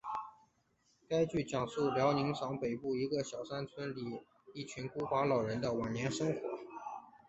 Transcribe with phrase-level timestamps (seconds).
[1.07, 4.23] 该剧讲述辽宁省北部一个小山村里
[4.55, 6.39] 一群孤寡老人的晚年生活。